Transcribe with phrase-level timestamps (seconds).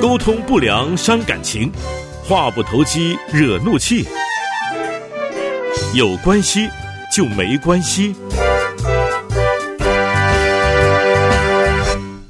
[0.00, 1.70] 沟通不良伤感情，
[2.24, 4.06] 话不投机惹怒气。
[5.94, 6.68] 有关系
[7.14, 8.14] 就没关系。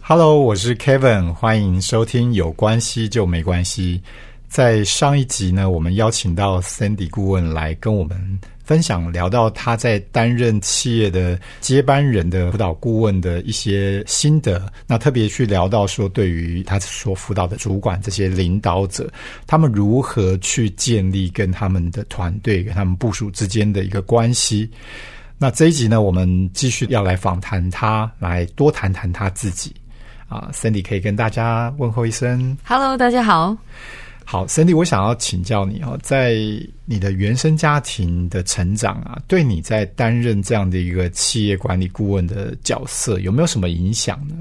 [0.00, 4.02] Hello，我是 Kevin，欢迎收听有关系就没关系。
[4.52, 14.70] 在上一集呢，我们邀请到 Sandy 顾问来跟我们分享，聊到他在担任企业的接班人的辅导顾问的一些心得。
[14.86, 19.10] 那特别去聊到说，对于他所辅导的主管这些领导者，
[19.46, 24.70] 他们如何去建立跟他们的团队、跟他们部署之间的一个关系。
[25.38, 29.74] 那这一集呢，我们继续要来访谈他，来多谈谈他自己。
[30.28, 32.54] 啊，Sandy 可以跟大家问候一声。
[32.64, 33.56] Hello，大家好。
[34.24, 36.34] 好，Cindy，我想要请教你哦，在
[36.84, 44.36] 你的原生家庭的成长啊，对你在担任这样的一个企业管理顾问的角色，有没有什么影响呢？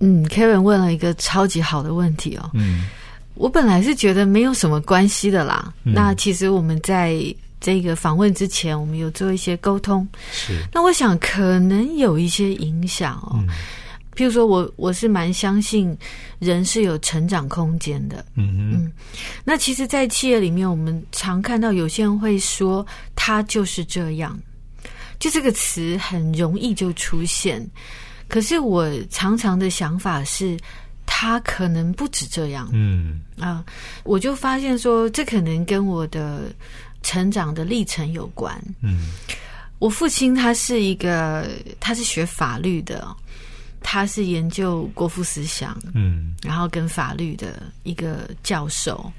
[0.00, 2.50] 嗯，Kevin 问了一个超级好的问题哦。
[2.54, 2.86] 嗯，
[3.34, 5.72] 我本来是觉得没有什么关系的啦。
[5.84, 7.20] 嗯那其实我们在
[7.60, 10.06] 这个访问之前，我们有做一些沟通。
[10.30, 13.42] 是，那我想可能有一些影响哦。
[13.42, 13.48] 嗯
[14.18, 15.96] 譬如说我我是蛮相信
[16.40, 18.24] 人是有成长空间的。
[18.34, 18.92] 嗯嗯，
[19.44, 24.36] 那其实，在企业里面，我们常看到有些人会说他就是这样，
[25.20, 27.64] 就这个词很容易就出现。
[28.26, 30.58] 可是我常常的想法是，
[31.06, 33.64] 他可能不止这样嗯啊、
[34.02, 36.52] 我就发现说，这可能跟我的
[37.04, 38.60] 成长的历程有关。
[38.82, 39.10] 嗯
[39.78, 43.06] 我父亲他是一个，他是学法律的，
[43.82, 46.34] 他是研究国父思想，嗯。
[46.42, 49.12] 然后跟法律的一个教授。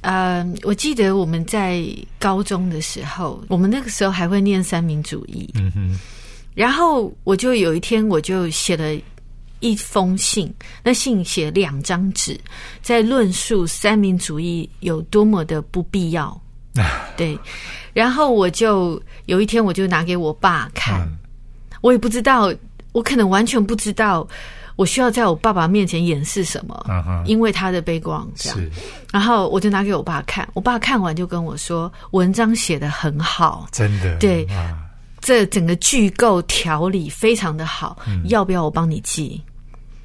[0.00, 1.84] 呃，我记得我们在
[2.20, 5.98] 高中的时候，我们那个时候还会念三民主义，嗯哼，
[6.54, 8.96] 然后我就有一天我就写了
[9.58, 12.38] 一封信，那信写两张纸，
[12.80, 16.40] 在论述三民主义有多么的不必要。
[17.16, 17.36] 对，
[17.92, 21.18] 然后我就有一天我就拿给我爸看，嗯。
[21.80, 22.52] 我也不知道，
[22.98, 24.26] 我可能完全不知道
[24.74, 28.58] 我需要在我爸爸面前掩饰什么，因为他的背光这样。
[28.58, 28.68] 是，
[29.12, 34.78] 然后我就拿给我爸看，我爸看完就跟我说，文章写得很好，真的，对啊，
[35.20, 39.40] 这整个句构条理非常的好，嗯要不要我帮你寄？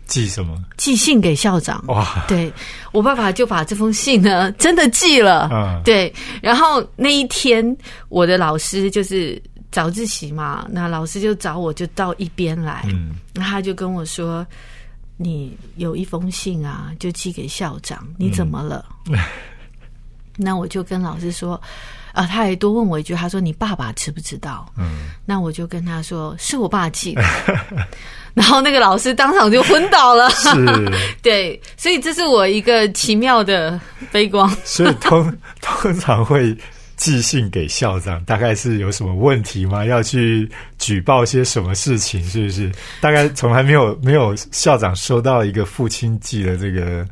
[0.05, 0.55] 寄什么？
[0.77, 1.83] 寄信给校长。
[1.87, 2.51] 哇，对
[2.91, 7.75] 我爸爸就把这封信呢真的寄了，嗯对，然后那一天
[8.09, 9.41] 我的老师就是
[9.73, 14.45] 早自习嘛，那老师就找我就到一边来，嗯那他就跟我说
[15.17, 18.85] ：“你有一封信啊，就寄给校长，你怎么了？”
[20.37, 21.59] 那我就跟老师说
[22.13, 27.23] ：“啊，他还多问我一句，他说你爸爸知不知道？”嗯，那我就跟他说：“是我爸寄的。
[28.35, 30.29] ”然后那个老师当场就昏倒了。
[30.29, 30.49] 是，
[31.21, 33.79] 对，所以这是我一个奇妙的
[34.11, 34.47] 悲光。
[34.63, 36.55] 所以通通常会
[36.95, 39.85] 寄信给校长，大概是有什么问题吗？
[39.85, 42.23] 要去举报些什么事情？
[42.25, 42.71] 是不是？
[43.01, 47.05] 大概从来没有没有校长收到一个父亲寄的这个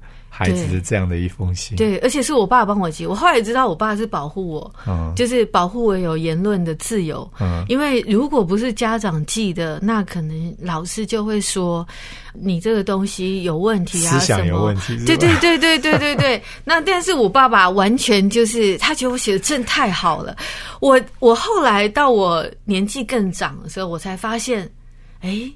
[0.46, 3.06] 孩子的这样的一封信。，对，而且是我爸帮我寄。
[3.06, 7.29] 我后来知道，我爸是保护我，嗯就是保护我有言论的自由。
[7.40, 11.88] 嗯因为如果不是家长寄的，那可能老师就会说
[12.34, 16.44] 你这个东西有问题啊，思想有问题对对对对对对对。
[16.63, 20.35] 那但是我爸爸完全就是他觉得我写的真太好了。
[20.79, 24.69] 我我后来到我年纪更长的时候，我才发现，
[25.22, 25.50] 哎。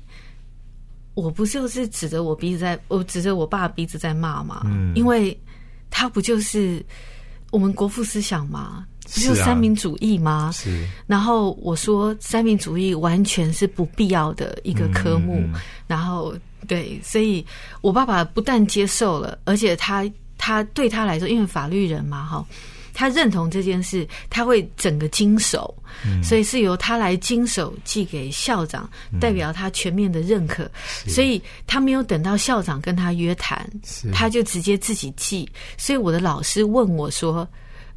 [1.15, 4.61] 我不就是指着我鼻子在，我指着我爸鼻子在骂吗？
[4.65, 5.35] 嗯因为
[5.89, 6.85] 他不就是
[7.51, 8.85] 我们国父思想嘛？
[9.13, 10.51] 不就三民主义吗？
[10.53, 16.35] 是然后我说三民主义完全是不必要的一个科目，嗯嗯嗯然后
[16.67, 17.45] 对，所以
[17.81, 20.03] 我爸爸不但接受了，而且他
[20.37, 22.45] 他对他来说，因为法律人嘛，哈。
[22.95, 25.75] 他认同这件事，他会整个经手，
[26.05, 28.89] 嗯所以是由他来经手寄给校长，
[29.19, 30.71] 代表他全面的认可。
[31.05, 33.69] 所以他没有等到校长跟他约谈，
[34.13, 35.47] 他就直接自己寄。
[35.77, 37.47] 所以我的老师问我说：“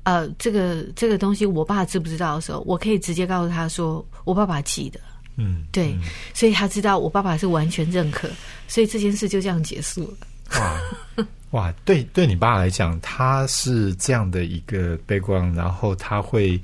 [0.03, 4.99] 呃，这个这个东西我爸知不知道的时候，我可以直接告诉他说，我爸爸寄的。
[5.37, 5.97] 嗯，对，
[6.35, 8.29] 所以他知道我爸爸是完全认可，
[8.67, 10.17] 所以这件事就这样结束了。
[10.59, 16.61] 哇哇，对，对你爸来讲，他是这样的一个背光，然后他会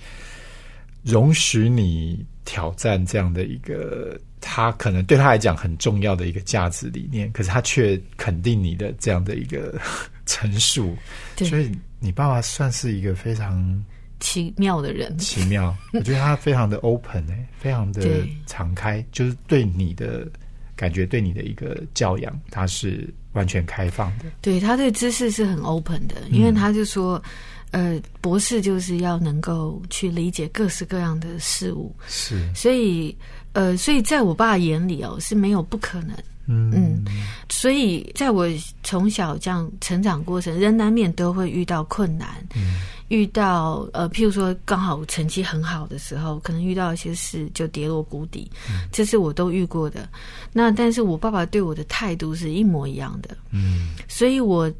[1.02, 9.80] 容许你挑战这样的一个他可能对他来讲很重要的一个价值理念，可是他却肯定你的这样的一个
[10.26, 10.94] 陈述，
[11.38, 13.82] 所以你爸爸算是一个非常
[14.20, 20.28] 奇妙的人，奇妙，我觉得他非常的 open 哎、非常的敞开，就是对你的
[20.76, 24.24] 感觉对你的一个教养，他是完全开放的。
[24.40, 27.22] 对他对知识是很 open 的，因为他就说，
[27.70, 33.16] 呃，博士就是要能够去理解各式各样的事物，是，所以，
[33.52, 36.16] 呃，所以在我爸眼里哦是没有不可能。
[36.46, 37.02] 嗯，
[37.48, 38.46] 所以在我
[38.82, 42.74] 从小这样成长过程，人难免都会遇到困难，嗯
[43.14, 48.50] 遇到呃，譬如说刚好成绩很好的时候，可能遇到一些事就跌落谷底，
[48.90, 50.08] 这是我都遇过的。
[50.52, 54.70] 那但是我爸爸对我的态度是一模一样的，嗯所以我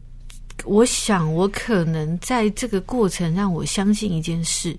[0.65, 4.77] 我想我可能在这个过程让我相信一件事，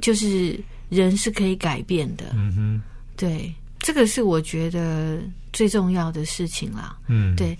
[0.00, 0.58] 就是
[0.88, 2.26] 人是可以改变的。
[2.34, 2.82] 嗯哼，
[3.16, 5.18] 对，这个是我觉得
[5.52, 6.96] 最重要的事情啦。
[7.08, 7.56] 嗯，对，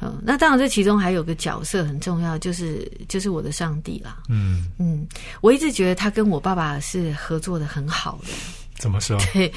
[0.00, 4.18] 嗯，那当然这其中还有个角色很重要，就是就是我的上帝啦。
[4.28, 5.06] 嗯，嗯，
[5.40, 8.32] 我一直觉得他跟我爸爸是合作的很好的，
[8.78, 9.16] 怎么说？
[9.32, 9.52] 对，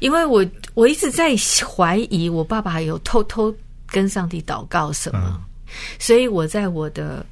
[0.00, 0.44] 因为我
[0.74, 1.34] 我一直在
[1.66, 3.54] 怀疑我爸爸有偷偷
[3.86, 5.42] 跟上帝祷告什么，
[5.98, 7.24] 所以我在我的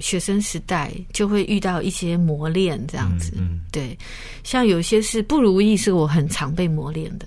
[0.00, 3.32] 学生时代就会遇到一些磨练，这样子。
[3.36, 3.96] 嗯对，
[4.42, 7.26] 像有些是不如意，是我很常被磨练的，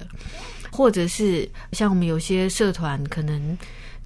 [0.72, 3.58] 或者是像我们有些社团可能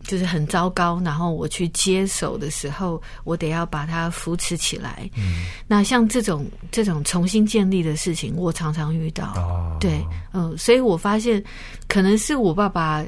[0.03, 5.09] 就是很糟糕，然后我去接手的时候，我得要把它扶持起来。
[5.17, 9.33] 嗯，那像这种这种重新建立的事情，我常常遇到。
[9.35, 11.44] 哦，对，嗯，所以我发现
[11.88, 13.03] 可能是我爸爸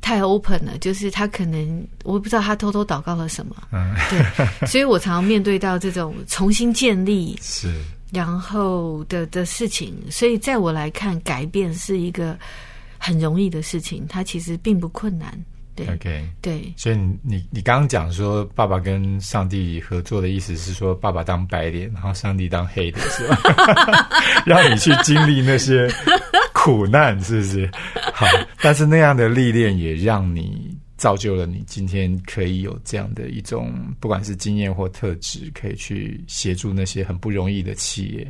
[0.00, 7.70] 太 open 了，就是他可能我不知道他偷偷祷告了什么，嗯，对，所以我常常面对到这种重新建立 是，
[8.10, 12.38] 然后的的事情，所以在我来看，改变是一个
[12.98, 15.38] 很容易的事情，它其实并不困难，
[15.84, 16.28] 对 OK。
[16.40, 23.38] 对所以你你你刚刚讲说爸爸跟上帝合作的意思是说爸爸当白脸，然后上帝当黑脸是吧？
[24.46, 25.88] 让你去经历那些
[26.52, 27.70] 苦难，是不是？
[28.12, 28.26] 好，
[28.60, 38.28] 但是那样的历练也让你造就了你今天可以有这样的一种，不管是经验或特质，可以去协助那些很不容易的企业。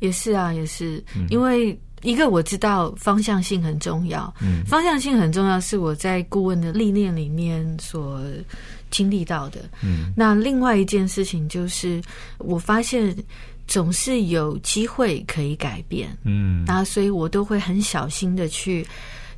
[0.00, 4.62] 也是啊，也是，嗯因为一个我知道方向性很重要，嗯。
[4.66, 8.22] 方向性很重要是我在顾问的历练里面所
[8.90, 9.60] 经历到的。
[9.82, 10.12] 嗯。
[10.16, 12.00] 那另外一件事情就是，
[12.38, 13.16] 我发现
[13.66, 16.62] 总是有机会可以改变，嗯。
[16.66, 18.86] 那所以我都会很小心的去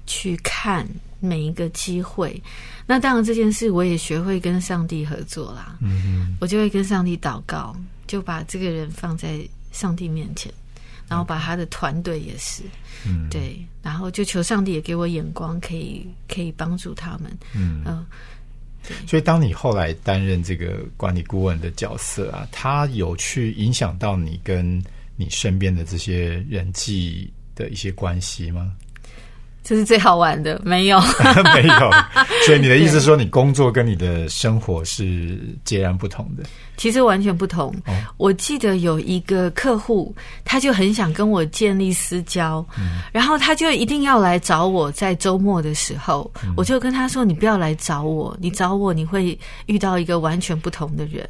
[0.04, 0.86] 去看
[1.20, 2.42] 每一个机会。
[2.88, 7.74] 那当然这件事我也学会跟上帝合作啦，嗯我就会跟上帝祷告，
[8.06, 9.40] 就把这个人放在
[9.72, 10.52] 上帝面前，
[11.08, 12.62] 然后把他的团队也是。
[13.06, 17.30] 嗯，对，然后就求上帝也给我眼光，可以可以帮助他们。
[17.54, 18.04] 嗯嗯、
[19.06, 24.82] 所以，当你后来担任这个管理顾问的角色啊，他有去影响到你跟
[25.14, 28.74] 你身边的这些人际的一些关系吗？
[29.68, 31.00] 这是最好玩的，没有。
[31.52, 31.90] 没有。
[32.46, 36.44] 所以你的意思是说，你工作跟你的生活是截然不同的。
[36.76, 37.74] 其实完全不同。
[37.86, 40.14] 哦我记得有一个客户，
[40.44, 42.64] 他就很想跟我建立私交，
[43.10, 49.36] 然后他就一定要来找我，在周末的时候，我就跟他说：“你不要来找我，你找我你会
[49.66, 51.28] 遇到一个完全不同的人。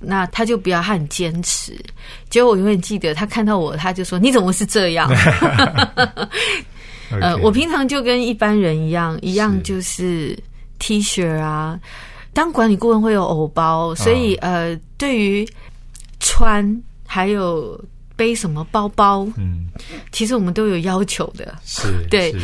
[0.00, 1.78] 那他就不要，他很坚持。
[2.28, 5.08] 结果我永远记得，他看到我，他就说：“你怎么是这样？”
[7.10, 10.38] 呃我平常就跟一般人一样，一样就是
[10.78, 11.78] T 恤啊。
[12.34, 15.48] 当管理顾问会有偶包，所以、呃，对于
[16.20, 17.82] 穿还有
[18.14, 19.66] 背什么包包，嗯，
[20.12, 21.58] 其实我们都有要求的。
[21.64, 22.38] 是， 对是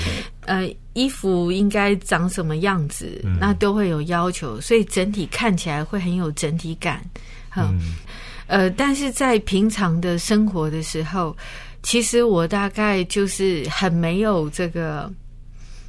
[0.46, 7.04] 呃，衣服应该长什么样子，嗯那都会有要求，所以整体看起来会很有整体感。
[7.48, 7.94] 哈、嗯
[8.46, 11.36] 呃，但是在平常的生活的时候，
[11.82, 15.10] 其实我大概就是很没有这个，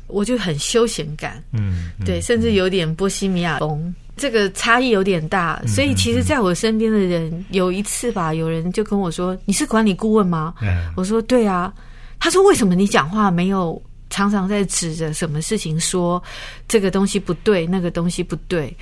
[0.08, 3.94] 我就很休闲感，嗯，嗯对，甚至有点波西米亚风。
[4.18, 11.74] 这个差异有点大，所以其实，在我身边的人，有一次吧，有人就跟我说：“你是管理顾问吗？”嗯我说：“对啊。”
[12.18, 16.24] 他说：“为什么你讲话没有常常在指着什么事情说
[16.66, 18.74] 这个东西不对，那个东西不对？”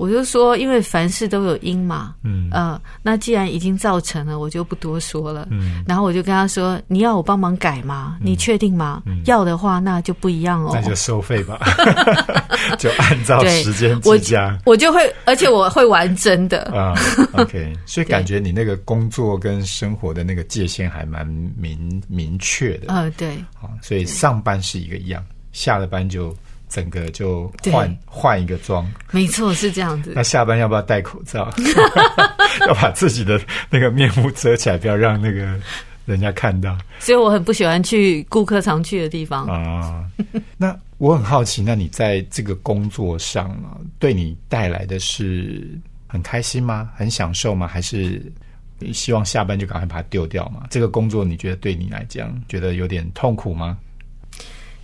[0.00, 5.46] 我就说：“因为凡事都有因嘛，嗯呃，那既然已经造成了，我就不多说了。
[5.50, 8.16] 嗯，然后我就跟他说：“你要我帮忙改吗？
[8.18, 9.02] 你确定吗？
[9.26, 10.70] 要的话，那就不一样哦。
[10.72, 11.58] 那就收费吧，
[12.80, 14.58] 就按照对时间我计价。
[14.64, 16.62] 我就会，而且我会玩真的。
[16.74, 16.94] 啊、
[17.34, 21.26] o k 所以感觉你那个工作跟生活的那个界限还蛮
[21.58, 23.36] 明明确的嗯、 呃，对，
[23.82, 26.34] 所以上班是一个样，下了班就
[26.70, 28.90] 整个就换换一个妆。
[29.10, 30.22] 没错，是这样子那。
[30.22, 31.52] 下班要不要戴口罩？
[32.66, 35.58] 要把自己的那个面目遮起来，不要让那个
[36.06, 39.46] 人家看到所以我很不喜欢去顾客常去的地方。
[39.46, 40.04] 啊。
[40.56, 46.90] 那我很好奇，那你在这个工作上呢，对你带来的是很开心吗？
[46.94, 47.66] 很享受吗？
[47.66, 48.22] 还是
[48.92, 50.66] 希望下班就赶快把它丢掉吗？
[50.70, 53.78] 这个工作你觉得对你来讲，觉得有点痛苦吗？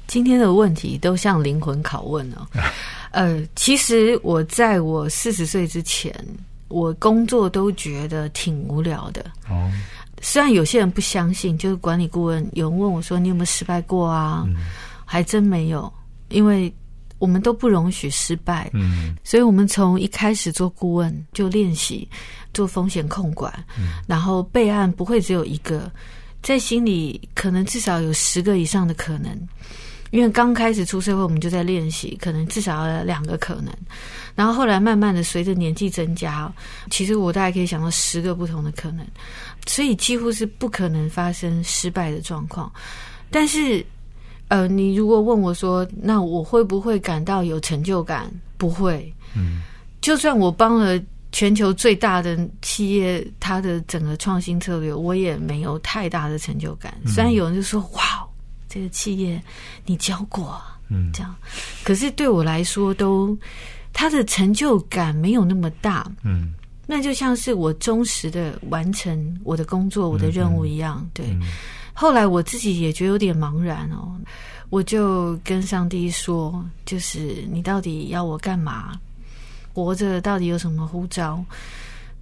[0.07, 2.47] 今天的问题都像灵魂拷问哦。
[3.13, 6.15] 呃，其实我在我四十岁之前，
[6.69, 9.25] 我工作都觉得挺无聊的。
[9.49, 9.71] 哦，
[10.21, 14.45] 虽然有些人不相信，就是管理顾问有人问我说：“你有没有失败过啊？”
[15.07, 15.91] 还真没有，
[16.29, 16.73] 因为
[17.19, 18.69] 我们都不容许失败。
[18.75, 22.07] 嗯所以我们从一开始做顾问就练习
[22.53, 23.53] 做风险控管，
[24.07, 25.91] 然后备案不会只有一个，
[26.43, 29.31] 在心里可能至少有十个以上的可能。
[30.17, 33.67] 因为刚开始出社会，我们就在练习，可能至少要两个可能。
[34.35, 36.51] 然后后来慢慢的随着年纪增加，
[36.91, 39.07] 其实我大概可以想到十个不同的可能，
[39.67, 42.73] 所以几乎是不可能发生失败的状况。
[43.31, 43.85] 但是，
[44.49, 48.31] 呃，你如果问我说，那我会不会感到有成就感？
[48.57, 49.13] 不会。
[49.35, 49.61] 嗯，
[50.01, 50.99] 就算我帮了
[51.31, 56.95] 全球最大的企业，它的整个创新策略，我也没有太大的成就感。
[57.07, 58.26] 虽然有人就说：“哇，
[58.77, 59.43] 这个企业
[59.87, 61.35] 你教过啊，嗯这样。”
[61.83, 63.37] 可是对我来说，都
[63.93, 66.07] 他的成就感没有那么大。
[66.23, 66.53] 嗯
[66.89, 71.05] 那就像是我忠实的完成我的工作、我的任务一样。
[71.13, 71.37] 对，
[71.93, 74.15] 后来我自己也觉得有点茫然哦，
[74.71, 78.93] 我就跟上帝说，就是你到底要我干嘛？
[79.75, 81.45] 活着到底有什么呼召？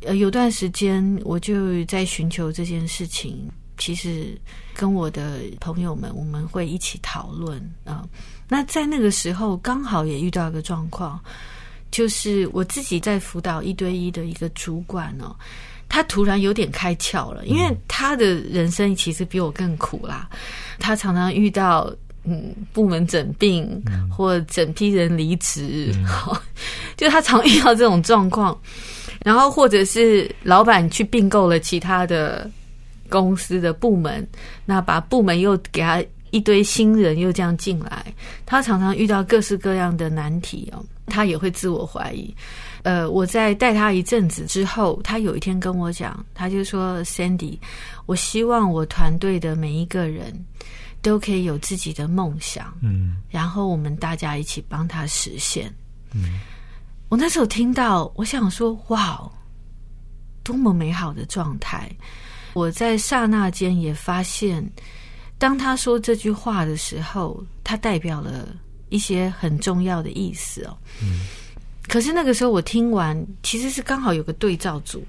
[0.00, 3.46] 呃，有段时间我就在寻求这件事情。
[3.78, 4.38] 其实
[4.74, 8.04] 跟我的朋友们，我们会一起讨论啊、
[8.48, 11.18] 那在那个时候，刚好也遇到一个状况，
[11.90, 15.34] 就是我自己在辅导一对一的一个主管哦，
[15.88, 20.28] 他突然有点开窍了，因为他的人生其实比我更苦啦，
[20.78, 21.92] 他常常遇到。
[22.26, 25.92] 嗯，部门整病或整批人离职，
[26.96, 28.58] 就他常遇到这种状况，
[29.22, 32.50] 然后或者是老板去并购了其他的
[33.08, 34.26] 公司的部门，
[34.64, 38.04] 那把部门又给他一堆新人又这样进来，
[38.44, 42.34] 他常常遇到各式各样的难题哦，他也会自我怀疑。
[42.82, 47.56] 呃，我在带他一阵子之后，他有一天跟我讲，他就说：“Sandy，
[48.04, 50.34] 我希望我团队的每一个人
[51.00, 55.72] 都可以有自己的梦想，嗯然后我们大家一起帮他实现。”
[56.12, 56.40] 嗯
[57.08, 59.30] 我那时候听到，我想说：“哇，
[60.42, 61.88] 多么美好的状态！”
[62.54, 64.64] 我在刹那间也发现，
[65.38, 68.48] 当他说这句话的时候，他代表了
[68.88, 70.76] 一些很重要的意思哦。
[71.86, 75.04] 可是那个时候我听完，其实是刚好有个对照组，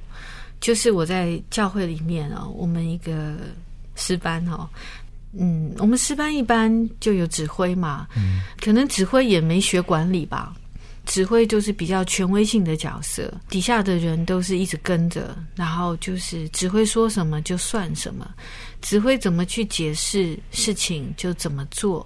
[0.60, 3.36] 就是我在教会里面哦，我们一个
[3.96, 4.68] 诗班哦，
[5.32, 10.54] 嗯，我们诗班一般就有指挥嘛，嗯，可能指挥也没学管理吧。
[11.06, 18.30] 指挥就是比较权威性的角色，底下的人都是一直跟着，然后就是指挥说什么就算什么，
[18.82, 22.06] 指挥怎么去解释事情就怎么做，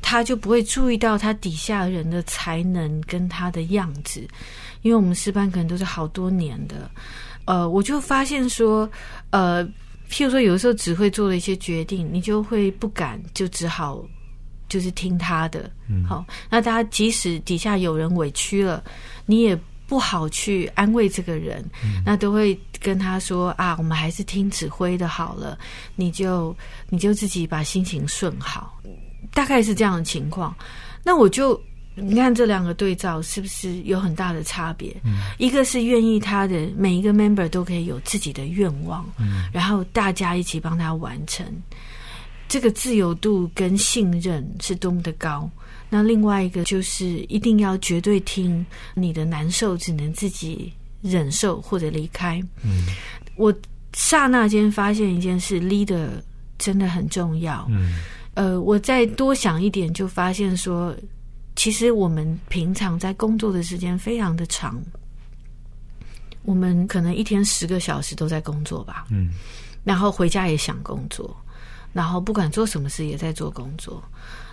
[0.00, 4.26] 他就不会注意到他底下人的才能跟他的样子，
[4.82, 6.90] 因为我们师班可能都是好多年的，
[7.44, 8.90] 呃，我就发现说，
[9.30, 9.64] 呃，
[10.10, 14.04] 譬如说有的时候指挥做了一些决定，你就会不敢，就只好。
[14.72, 15.70] 就是听他的，
[16.08, 18.82] 好，那大家即使底下有人委屈了，
[19.26, 19.54] 你也
[19.86, 21.62] 不好去安慰这个人，
[22.06, 25.58] 那都会跟他说啊，我们还是听指挥的好了，
[25.94, 26.56] 你就
[26.88, 28.80] 你就自己把心情顺好，
[29.34, 30.56] 大概是这样的情况。
[31.04, 31.62] 那我就
[31.94, 34.96] 你看这两个对照是不是有很大的差别？
[35.36, 39.04] 一个是愿意他的每一个 member 都可以有自己的愿望，
[39.52, 41.44] 然后大家一起帮他完成。
[42.52, 45.50] 这个自由度跟信任是多么的高。
[45.88, 52.42] 那另外一个就是一定要绝对听你的难受，只能自己忍受或者离开。
[52.62, 52.84] 嗯，
[53.36, 53.54] 我
[53.94, 56.06] 刹那间发现一件事，leader
[56.58, 57.66] 真的很重要。
[57.70, 57.94] 嗯，
[58.34, 60.94] 呃，我再多想一点，就发现说，
[61.56, 64.78] 其实我们平常在工作的时间非常的长，
[66.42, 69.06] 我们可能一天十个小时都在工作吧。
[69.10, 69.30] 嗯，
[69.84, 71.34] 然后回家也想工作。
[71.92, 74.02] 然后不管做什么事也在做工作，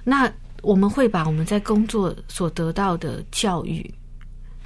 [0.04, 0.32] 那
[0.62, 3.94] 我们会把我们在工作所得到的教育，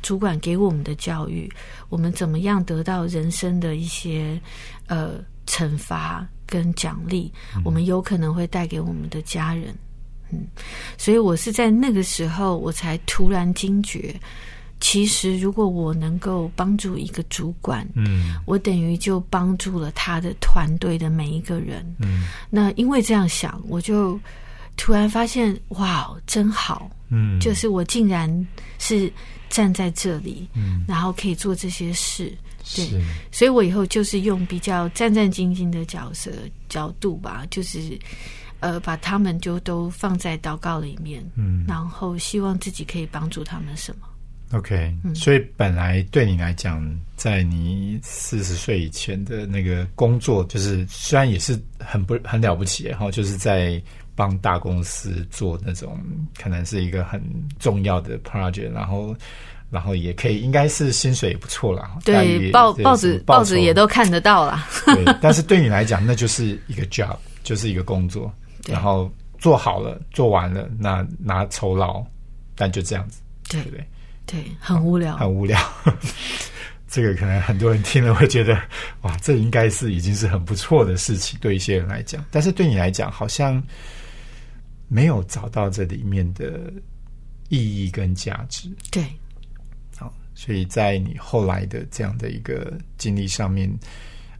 [0.02, 1.52] 主管给我们的教育，
[1.90, 4.42] 我们怎么样得到人生的一些
[4.88, 7.32] 呃惩罚跟奖励，
[7.64, 9.76] 我们有可能会带给我们的家人，
[10.32, 10.48] 嗯，
[10.98, 14.20] 所以我是在那个时候我才突然惊觉，
[14.86, 21.86] 其实如果我能够帮助一个主管，嗯我等于就帮助了他的团队的每一个人。
[22.00, 24.20] 嗯那因为这样想，我就
[24.76, 26.92] 突然发现，哇，真好！
[27.08, 28.28] 嗯，就是我竟然
[28.78, 29.10] 是
[29.50, 32.26] 站在这里，嗯然后可以做这些事。
[32.76, 36.30] 对是所以我以后就是用比较战战兢兢的角色
[36.68, 37.98] 角度吧，就是
[38.60, 44.08] 呃，把他们就都放在祷告里面，嗯然后希望自己可以帮助他们什么。
[44.54, 53.82] OK，、所以本来对你来讲，在你四十岁以前的那个工作，就是虽然也是很不很了不起然后，就是在
[54.16, 56.00] 帮大公司做那种
[56.40, 57.20] 可能是一个很
[57.60, 59.16] 重要的 project，然后
[59.72, 64.68] 然后也可以应该是薪水也不错啦，对，报报纸报纸也都看得到啦。
[64.86, 68.32] 对， 但是对你来讲，那就是一个 job，就是一个工作，
[68.62, 72.06] 对然后做好了，做完了，那拿酬劳，
[72.56, 73.20] 但就这样子，
[73.50, 73.80] 对对不对？
[73.80, 73.88] 对，
[74.60, 75.18] 很无聊。
[75.18, 75.60] 很无聊。
[76.88, 78.54] 这个可能很多人听了会觉得，
[79.02, 82.24] 哇，这应该是已经是很不错的事情，对一些人来讲。
[82.30, 83.62] 但是对你来讲，好像
[84.88, 86.72] 没有找到这里面的
[87.50, 88.70] 意义跟价值。
[88.92, 89.04] 对，
[89.98, 93.68] 好，所以在你后来的这样的一个经历上面，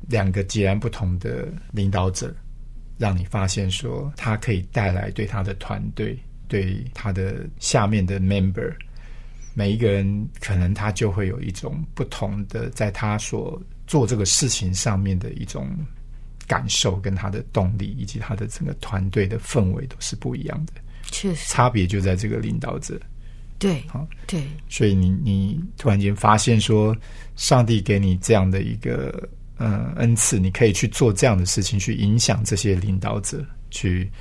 [0.08, 2.32] 两个截然不同的领导者，
[3.00, 6.16] 让你发现说，他可以带来对他的团队、
[6.48, 8.72] 对他的下面的 member，
[9.54, 15.70] 每一个人可能他就会有一种不同的，在他所做这个事情上面的一种
[16.48, 20.74] 感受，跟他的动力，以及他的整个团队的氛围都是不一样的。
[21.12, 23.00] 确实，差别就在这个领导者。
[23.60, 26.94] 对好，对，所以你你突然间发现说，
[27.36, 34.12] 上帝给你这样的一个呃恩赐，你可以去做这样的事情，去影响这些领导者，去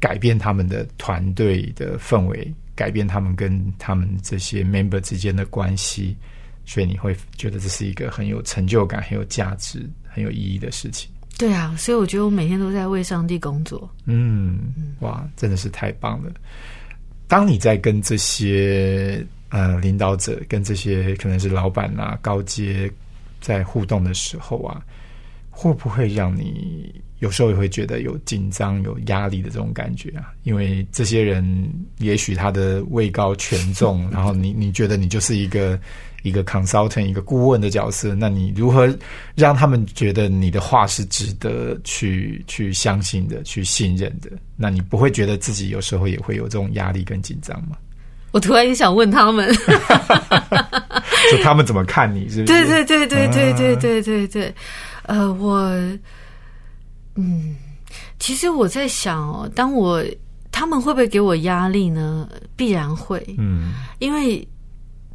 [0.00, 6.16] 改变他们的团队的氛围，改变他们跟他们这些 member 之间的关系。
[6.70, 11.10] 所以你会觉得这是一个很有成就感、很有价值、很有意义的事情。
[11.38, 13.88] 对啊，所以我觉得我每天都在为上帝工作。
[14.04, 14.60] 嗯，
[15.00, 16.30] 哇，真的是太棒了！
[17.26, 22.90] 当你在跟这些呃领导者、跟这些可能是老板啊、高阶
[23.40, 24.84] 在互动的时候啊，
[25.48, 30.32] 会不会让你有时候也会觉得有紧张、有压力的这种感觉啊？
[30.44, 31.44] 因为这些人
[31.98, 35.78] 也许他的位高权重， 然后你你觉得你就是一个
[36.22, 38.88] 一个 consultant、一个顾问的角色，那你如何
[39.34, 44.30] 让他们觉得你的话是值得去去相信的、去信任的？
[44.56, 47.76] 那你不会觉得自己有时候也会有这种压力跟紧张吗？
[48.30, 49.50] 我突然也想问他们，
[51.32, 52.28] 就他们怎么看你？
[52.28, 52.52] 是不是？
[52.84, 54.54] 对对对对对对对对对，
[55.04, 55.66] 呃，我，
[57.18, 57.56] 嗯，
[58.18, 60.02] 其实我在想哦，当我
[60.50, 62.28] 他们会不会给我压力呢？
[62.56, 64.46] 必然会，嗯，因为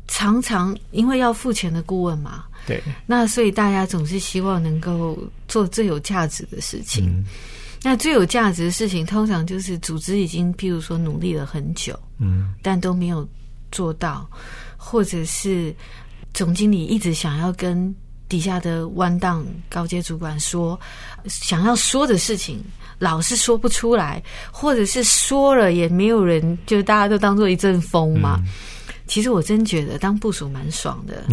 [0.07, 7.07] 常常因为要付钱的顾问嘛，对，那所以大家总是希望能够做最有价值的事情。
[7.07, 7.25] 嗯
[7.85, 13.27] 那最有价值的事情，通常就是组织已经，譬如说努力了很久，嗯但都没有
[13.73, 14.25] 做到，
[14.77, 15.75] 或者是
[16.33, 17.93] 总经理一直想要跟
[18.29, 20.79] 底下的弯档高阶主管说
[21.27, 22.63] 想要说的事情，
[22.99, 28.39] 老是说不出来，或者是说了也没有人，就大家都当做一阵风嘛。
[29.05, 31.25] 其实我真觉得当部署蛮爽的，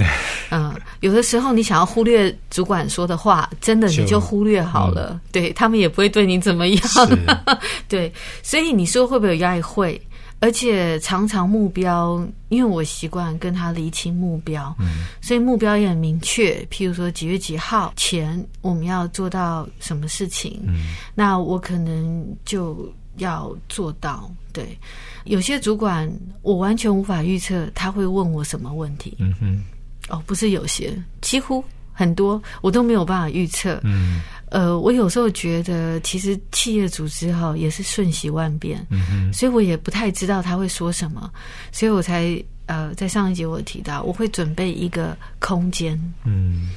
[0.50, 6.88] 嗯， 有的时候你想要忽略主管说的话，真的你就就忽略好了，对他们也不会对你怎么样。
[6.88, 7.18] 是，
[7.88, 9.62] 对，所以你说会不会有压力？
[9.62, 9.98] 会，
[10.40, 16.66] 而且常常目标，因为我习惯跟他厘清目标，嗯所以目标也很明确。
[16.70, 24.30] 譬如说几月几号前我们要做到什么事情，嗯那我可能就要做到。
[24.52, 24.76] 对，
[25.24, 26.10] 有些主管
[26.42, 29.14] 我完全无法预测他会问我什么问题。
[29.20, 29.62] 嗯哼，
[30.08, 33.78] 哦，不是有些，几乎很多我都没有办法预测。
[33.84, 41.30] 嗯呃，我有时候觉得，其实企业组织哈也是瞬息万变，嗯哼，所以我也不太知道他会说什么，
[41.72, 46.70] 所以我才呃，在上一节我提到，我会准备一个空间，嗯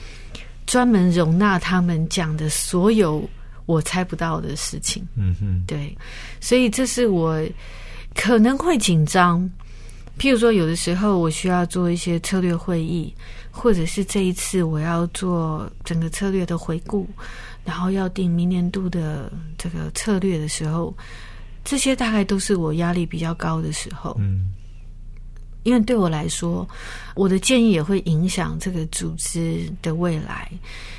[0.66, 3.28] 专门容纳他们讲的所有
[3.66, 5.06] 我猜不到的事情。
[5.16, 5.98] 嗯哼，对，
[6.40, 7.44] 所以这是我
[8.16, 9.50] 可能会紧张。
[10.20, 13.12] 譬如说，有的时候我需要做一些策略会议，
[13.50, 17.10] 或者是这一次我要做整个策略的回顾，
[17.64, 20.96] 然后要定明年度的这个策略的时候，
[21.64, 24.16] 这些大概都是我压力比较高的时候。
[24.20, 24.54] 嗯
[25.64, 26.68] 因为对我来说，
[27.16, 30.52] 我的建议也会影响这个组织的未来。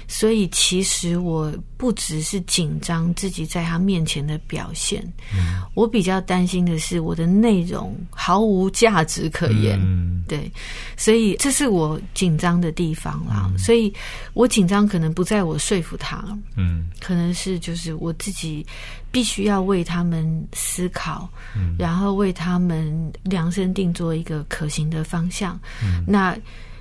[0.06, 5.02] 所以，其实我不只是紧张自己在他面前的表现，
[5.72, 9.80] 我比较担心的是我的内容毫无价值可言。
[10.28, 10.52] 对，
[10.94, 13.50] 所以这是我紧张的地方啦。
[13.56, 13.92] 所以
[14.34, 16.22] 我紧张可能不在我说服他，
[16.54, 18.64] 嗯，可能是就是我自己
[19.14, 21.26] 必须要为他们思考，
[21.78, 25.58] 然后为他们量身定做一个可行的方向。
[26.06, 26.36] 那。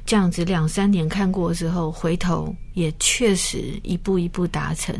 [0.05, 4.93] 这样子两三年看过之后，回头也确实一步一步达成。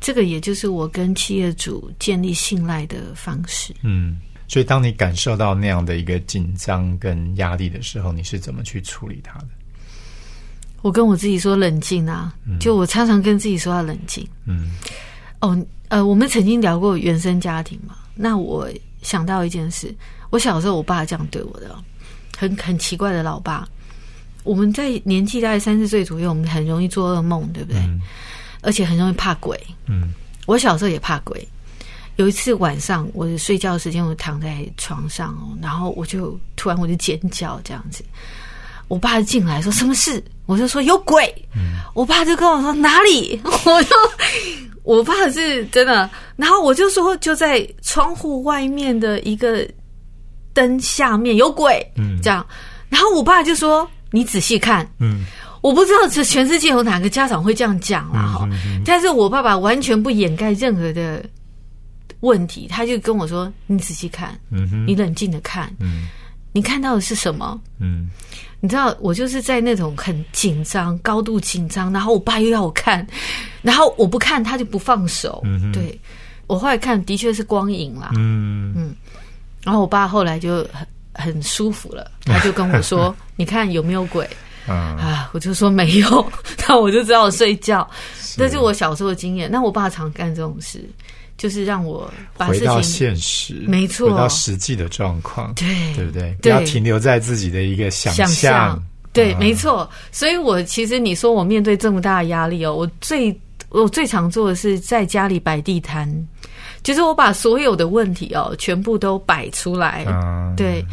[0.00, 3.74] 这个也就是我跟企业主建立信赖的方式。
[3.82, 9.48] 嗯，所以当你感受到那样的一个紧张跟压力的时候，你是怎么去处理它的？
[10.82, 14.24] 我跟我自己说冷静啊，就我常常跟自己说要冷静。
[14.46, 14.70] 嗯，
[15.40, 18.68] 哦，呃，我们曾经聊过原生家庭嘛，那我
[19.02, 19.94] 想到一件事，
[20.30, 21.74] 我小时候我爸这样对我的，
[22.36, 23.66] 很很奇怪的老爸。
[24.44, 27.82] 我们在年纪大概三十岁左右，我们很容易做噩梦，对不对？
[28.62, 29.60] 而且很容易怕鬼。
[29.86, 30.12] 嗯，
[30.46, 31.46] 我小时候也怕鬼。
[32.16, 38.04] 有一次晚上，我睡觉的时间，我躺在床上哦，然后我就突然我就尖叫，这样子。
[38.88, 41.32] 我爸就进来说：“什么事？”我就说：“有鬼。”
[41.94, 43.94] 我爸就跟我说：“哪里？” 我就
[44.96, 46.08] 我爸是真的。
[46.36, 49.68] 然后我就说：“就在窗户外面的一个
[50.54, 52.44] 灯下面有鬼。”嗯，这样。
[52.88, 53.88] 然后我爸就说。
[54.10, 55.26] 你仔细看，嗯，
[55.60, 58.48] 我不知道这全世界有哪个家长会这样讲了哈，
[58.82, 61.22] 但是我爸爸完全不掩盖任何的
[62.20, 66.08] 问题，他就跟我说：“你仔细看，嗯你冷静的看，嗯，
[66.52, 67.60] 你看到的是什么？
[67.78, 68.08] 嗯，
[68.60, 73.06] 你知道我就是在那种很紧张、高度紧张，然后我爸又要我看，
[73.62, 75.98] 然后我不看他就不放手，嗯对
[76.46, 78.94] 我后来看的确是光影啦，嗯嗯，
[79.62, 80.86] 然后我爸后来就很。
[81.20, 84.24] 很舒服了，他就跟我说：“你看有没有鬼？”
[84.68, 86.32] 啊，我就说没有，
[86.68, 87.88] 那我就知道睡觉。
[88.36, 89.50] 这是我小时候的经验。
[89.50, 90.88] 那我爸常干这种事，
[91.38, 96.36] 就是让我回到现实，没错，回到实际的状况，对对不对？
[96.42, 98.78] 不要停留在自己的一个想象。
[99.14, 99.88] 对，没错。
[100.12, 103.34] 所以我其实你说我面对这么大的压力哦，我最
[103.70, 106.06] 我最常做的是在家里摆地摊。
[106.80, 110.06] 就是我把所有的问题哦，全部都摆出来，
[110.56, 110.84] 对，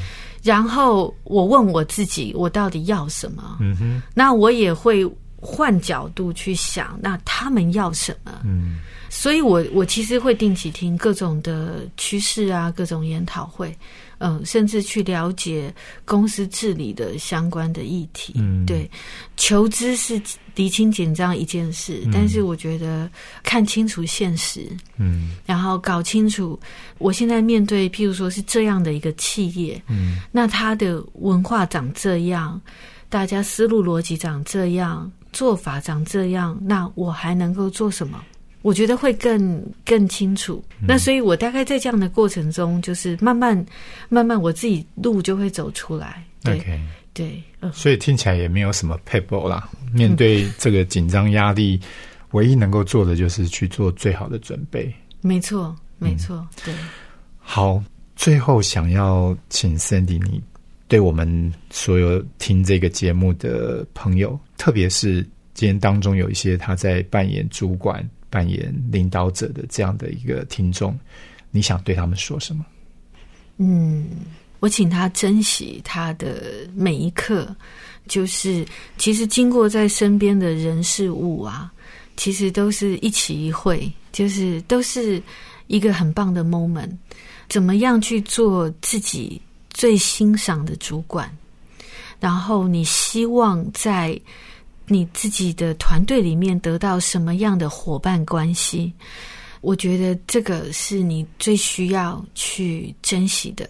[0.41, 3.58] 然后我问我自己，我到底要什么？
[3.62, 5.05] 嗯哼，那我也会
[5.45, 8.41] 换角度去想，那他们要什么？
[8.43, 8.79] 嗯，
[9.10, 13.77] 所以我我其实会定期听各种的趋势啊，各种研讨会。
[14.17, 15.71] 嗯，甚至去了解
[16.05, 18.34] 公司治理的相关的议题。
[18.38, 18.89] 嗯，对，
[19.36, 20.19] 求知是
[20.55, 23.10] 厘清紧张一件事，但是我觉得
[23.43, 26.58] 看清楚现实，嗯，然后搞清楚
[26.97, 32.60] 我现在面对，譬如说是这样的一个企业，嗯，那它的文化长这样，
[33.10, 38.23] 大家思路逻辑长这样，做法长这样，那我还能够做什么？
[38.61, 43.63] 我觉得会更更清楚，那所以我大概在这样的过程中，就是慢慢
[44.09, 46.23] 慢慢，我自己路就会走出来。
[46.41, 46.81] 对
[47.13, 49.69] 对，所以听起来也没有什么 paper 啦。
[49.93, 51.79] 面对这个紧张压力，
[52.31, 54.91] 唯一能够做的就是去做最好的准备。
[55.21, 56.73] 没错，没错，对。
[57.37, 57.83] 好，
[58.15, 60.41] 最后想要请 Sandy，你
[60.95, 65.21] 对我们所有听这个节目的朋友，特别是
[65.53, 68.10] 今天当中有一些他在扮演主管。
[68.29, 70.97] 扮演领导者的这样的一个听众，
[71.51, 72.65] 你想对他们说什么？
[73.58, 74.05] 嗯，
[74.62, 77.53] 我请他珍惜他的每一刻，
[78.08, 78.65] 就是
[78.97, 81.71] 其实经过在身边的人事物啊，
[82.15, 85.21] 其实都是一起一会，就是都是
[85.67, 86.91] 一个很棒的 moment。
[87.49, 89.41] 怎么样去做自己
[89.75, 91.31] 最欣赏的主管？
[92.19, 94.19] 然后你希望在。
[94.88, 98.93] 你自己的团队里面得到什么样的伙伴关系？
[99.61, 103.67] 我觉得这个是你最需要去珍惜的。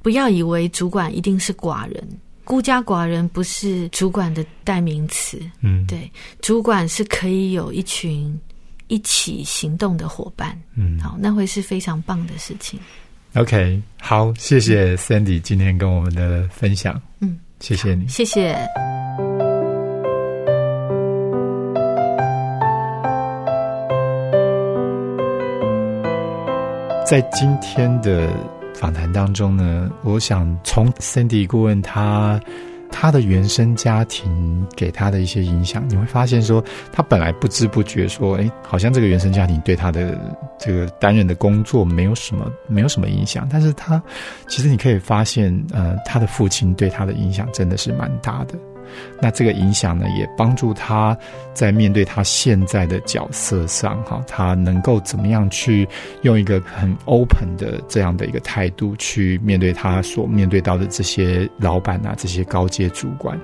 [0.00, 2.08] 不要以为主管一定是寡人，
[2.42, 5.38] 孤家寡人不是主管的代名词。
[5.60, 8.40] 嗯，对，主管是可以有一群
[8.88, 10.58] 一起行动的伙伴。
[10.74, 12.80] 嗯，好，那会是非常棒的事情。
[13.36, 16.98] OK，好，谢谢 Sandy 今天跟我们的分享。
[17.20, 18.56] 嗯，谢谢你，谢谢。
[27.04, 28.26] 在今天的
[28.74, 32.40] 访谈当中呢，我想从 Cindy 顾问他
[32.98, 40.18] 他的原生家庭给他的一些影响，你会发现说，他本来不知不觉说，哎，好像这个原生家庭对他的
[40.58, 44.02] 这个担任的工作没有什么没有什么影响，但是他
[44.48, 48.54] 其实你可以发现，呃，他的父亲对他的影响真的是蛮大的。
[49.20, 51.16] 那这个影响呢，也帮助他
[51.54, 55.88] 在面对他现在的角色上，哈，他能够怎么样去
[56.22, 63.38] 用一个很 open 的这样的一个态度去面对他所面对到的这些老板啊，这些高阶主管。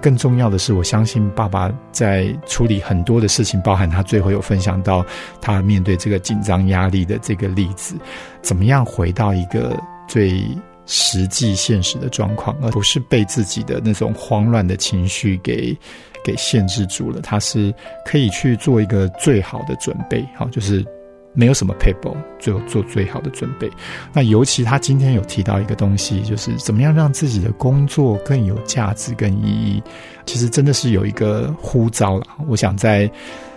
[0.00, 5.04] 更重要的是，我相信爸爸在处理很多的事情，包含他最后有分享到
[5.40, 7.96] 他面对这个紧张压力的这个例子，
[8.42, 10.40] 怎么样回到一个最。
[10.86, 15.76] 实际现实的状况，而不是被自己的那种慌乱的情绪给
[16.24, 17.20] 给限制住了。
[17.20, 20.84] 他是可以去做一个最好的准备，好，就是
[21.32, 23.70] 没有什么 paper，最后做最好的准备。
[24.12, 29.82] 那尤其他今天有提到一个东西，就是怎么样让自己的工作更有价值、更意义。
[30.24, 32.26] 其实真的是有一个呼召了。
[32.48, 33.10] 我想在。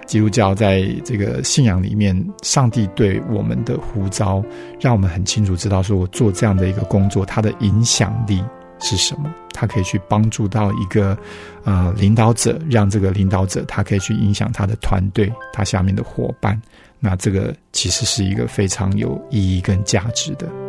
[0.09, 4.43] 基督教在这个信仰里面，上帝对我们的呼召，
[4.81, 8.43] 让我们很清楚知道，说我做这样的一个工作，它的影响力
[8.79, 9.31] 是什么？
[9.53, 11.15] 它可以去帮助到一个
[11.63, 16.59] 呃领导者，让这个领导者他可以去影响他的团队，他下面的伙伴。
[16.99, 20.68] 那这个其实是一个非常有意义跟价值的。